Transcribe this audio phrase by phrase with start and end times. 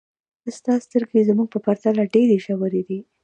[0.57, 2.99] ستا سترګې زموږ په پرتله ډېرې ژورې دي.